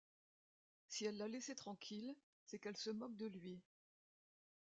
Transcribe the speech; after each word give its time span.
Si 0.87 1.05
elle 1.05 1.17
l’a 1.17 1.27
laissé 1.27 1.53
tranquille, 1.53 2.15
c’est 2.47 2.57
qu’elle 2.57 2.75
se 2.75 2.89
moque 2.89 3.15
de 3.17 3.27
lui. 3.27 3.61